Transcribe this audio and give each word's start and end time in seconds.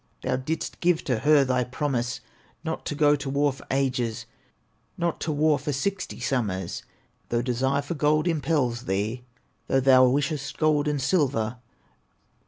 Thou 0.23 0.35
didst 0.35 0.79
give 0.79 1.03
to 1.03 1.19
her 1.19 1.45
thy 1.45 1.63
promise, 1.63 2.21
Not 2.63 2.87
to 2.87 2.95
go 2.95 3.15
to 3.15 3.29
war 3.29 3.53
for 3.53 3.67
ages, 3.69 4.25
Not 4.97 5.21
to 5.21 5.31
war 5.31 5.59
for 5.59 5.71
sixty 5.71 6.19
summers, 6.19 6.81
Though 7.29 7.43
desire 7.43 7.83
for 7.83 7.93
gold 7.93 8.27
impels 8.27 8.85
thee, 8.85 9.25
Though 9.67 9.79
thou 9.79 10.07
wishest 10.07 10.57
gold 10.57 10.87
and 10.87 10.99
silver! 10.99 11.57